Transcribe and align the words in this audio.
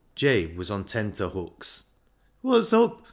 Jabe 0.15 0.55
was" 0.57 0.71
on 0.71 0.83
tenter 0.85 1.29
hooks."" 1.29 1.83
Wot's 2.41 2.73
up 2.73 2.99